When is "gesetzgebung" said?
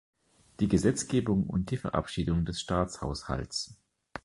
0.67-1.43